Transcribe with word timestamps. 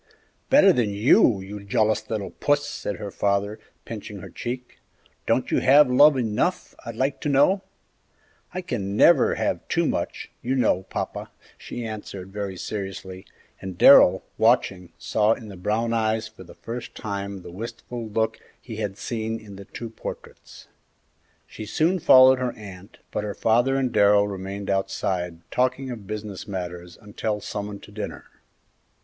"Better 0.49 0.73
than 0.73 0.89
you, 0.89 1.41
you 1.41 1.63
jealous 1.63 2.09
little 2.09 2.31
Puss!" 2.31 2.67
said 2.67 2.95
her 2.95 3.11
father, 3.11 3.59
pinching 3.85 4.17
her 4.17 4.31
cheek; 4.31 4.79
"don't 5.27 5.51
you 5.51 5.59
have 5.59 5.91
love 5.91 6.17
enough, 6.17 6.73
I'd 6.83 6.95
like 6.95 7.21
to 7.21 7.29
know?" 7.29 7.61
"I 8.51 8.61
can 8.61 8.97
never 8.97 9.35
have 9.35 9.67
too 9.67 9.85
much, 9.85 10.31
you 10.41 10.55
know, 10.55 10.87
papa," 10.89 11.29
she 11.55 11.85
answered, 11.85 12.33
very 12.33 12.57
seriously, 12.57 13.27
and 13.61 13.77
Darrell, 13.77 14.23
watching, 14.39 14.91
saw 14.97 15.33
in 15.33 15.49
the 15.49 15.55
brown 15.55 15.93
eyes 15.93 16.27
for 16.27 16.43
the 16.43 16.55
first 16.55 16.95
time 16.95 17.43
the 17.43 17.51
wistful 17.51 18.07
look 18.09 18.39
he 18.59 18.77
had 18.77 18.97
seen 18.97 19.39
in 19.39 19.55
the 19.55 19.65
two 19.65 19.91
portraits. 19.91 20.67
She 21.45 21.67
soon 21.67 21.99
followed 21.99 22.39
her 22.39 22.53
aunt, 22.53 22.97
but 23.11 23.23
her 23.23 23.35
father 23.35 23.75
and 23.75 23.91
Darrell 23.91 24.27
remained 24.27 24.67
outside 24.71 25.41
talking 25.51 25.91
of 25.91 26.07
business 26.07 26.47
matters 26.47 26.97
until 26.99 27.39
summoned 27.39 27.83
to 27.83 27.91
dinner. 27.91 28.25